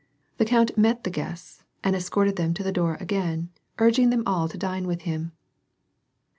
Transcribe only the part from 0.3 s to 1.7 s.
The count met the guests,